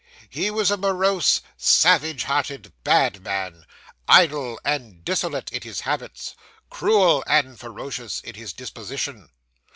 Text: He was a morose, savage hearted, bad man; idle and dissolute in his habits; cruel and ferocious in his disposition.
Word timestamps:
He 0.31 0.49
was 0.49 0.71
a 0.71 0.77
morose, 0.77 1.41
savage 1.57 2.23
hearted, 2.23 2.73
bad 2.83 3.21
man; 3.23 3.67
idle 4.07 4.59
and 4.65 5.05
dissolute 5.05 5.51
in 5.51 5.61
his 5.61 5.81
habits; 5.81 6.33
cruel 6.71 7.23
and 7.27 7.59
ferocious 7.59 8.19
in 8.19 8.33
his 8.33 8.51
disposition. 8.51 9.29